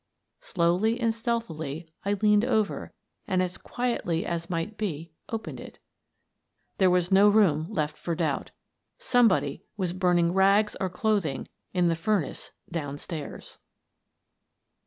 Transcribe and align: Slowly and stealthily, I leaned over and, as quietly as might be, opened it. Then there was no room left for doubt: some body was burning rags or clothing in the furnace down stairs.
Slowly 0.39 0.99
and 0.99 1.13
stealthily, 1.13 1.93
I 2.03 2.13
leaned 2.13 2.43
over 2.43 2.91
and, 3.27 3.43
as 3.43 3.59
quietly 3.59 4.25
as 4.25 4.49
might 4.49 4.75
be, 4.75 5.11
opened 5.29 5.59
it. 5.59 5.73
Then 5.73 5.87
there 6.79 6.89
was 6.89 7.11
no 7.11 7.29
room 7.29 7.71
left 7.71 7.95
for 7.99 8.15
doubt: 8.15 8.49
some 8.97 9.27
body 9.27 9.63
was 9.77 9.93
burning 9.93 10.33
rags 10.33 10.75
or 10.81 10.89
clothing 10.89 11.47
in 11.71 11.87
the 11.87 11.95
furnace 11.95 12.51
down 12.71 12.97
stairs. 12.97 13.59